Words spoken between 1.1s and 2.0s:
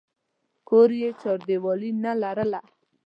چاردیوالي